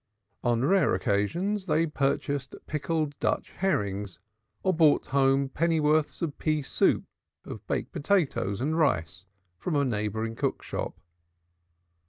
[0.43, 4.17] On rare occasions they purchased pickled Dutch herrings
[4.63, 7.05] or brought home pennyworths of pea soup
[7.45, 9.25] or of baked potatoes and rice
[9.59, 10.99] from a neighboring cook shop.